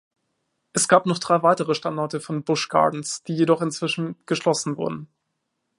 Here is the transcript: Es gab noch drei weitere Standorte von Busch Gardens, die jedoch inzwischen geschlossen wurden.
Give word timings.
Es 0.73 0.87
gab 0.87 1.05
noch 1.05 1.19
drei 1.19 1.43
weitere 1.43 1.75
Standorte 1.75 2.19
von 2.19 2.43
Busch 2.43 2.69
Gardens, 2.69 3.21
die 3.21 3.35
jedoch 3.35 3.61
inzwischen 3.61 4.15
geschlossen 4.25 4.75
wurden. 4.75 5.09